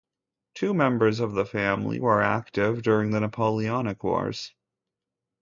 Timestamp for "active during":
2.23-3.11